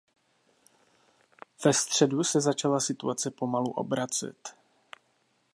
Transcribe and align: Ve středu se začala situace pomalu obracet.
Ve 1.65 1.73
středu 1.73 2.23
se 2.23 2.41
začala 2.41 2.79
situace 2.79 3.31
pomalu 3.31 3.71
obracet. 3.71 4.55